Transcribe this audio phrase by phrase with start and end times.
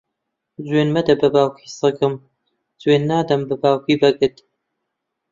[0.67, 2.13] جوێن مەدە بە باوکی سەگم،
[2.81, 4.35] جوێن نەدەم بە باوکی بەگت.